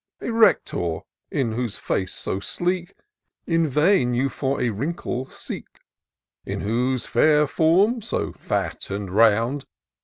A 0.19 0.31
rector, 0.31 1.01
on 1.31 1.51
whose 1.51 1.77
face 1.77 2.11
so 2.11 2.39
sleek 2.39 2.95
In 3.45 3.67
vain 3.67 4.15
you 4.15 4.29
for 4.29 4.59
a 4.59 4.71
wrinkle 4.71 5.27
seek; 5.27 5.67
In 6.43 6.61
whose 6.61 7.05
fair 7.05 7.45
form, 7.45 8.01
so 8.01 8.31
fat 8.33 8.89
and 8.89 9.11
round. 9.11 9.65